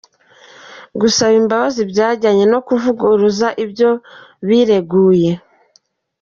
Gusaba 1.01 1.33
imbabazi 1.41 1.81
byajyanye 1.91 2.43
no 2.53 2.59
kuvuguruza 2.67 3.47
ibyo 3.63 3.89
bireguye. 4.47 5.31